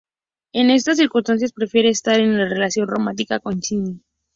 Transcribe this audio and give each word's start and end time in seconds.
En 0.51 0.71
estas 0.71 0.97
circunstancias, 0.97 1.53
prefiere 1.53 1.89
estar 1.89 2.19
en 2.19 2.31
una 2.31 2.49
relación 2.49 2.87
romántica 2.87 3.39
con 3.39 3.59
Shinji. 3.59 4.01